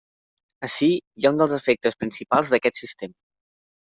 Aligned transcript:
Ací 0.67 0.87
hi 1.01 1.27
ha 1.27 1.31
un 1.33 1.37
dels 1.41 1.51
defectes 1.57 1.99
principals 2.03 2.53
d'aquest 2.53 2.83
sistema. 2.85 3.17